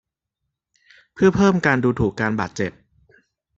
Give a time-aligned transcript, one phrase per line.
[1.13, 2.71] เพื่อเพิ่มการดูถูกการบาดเจ็บ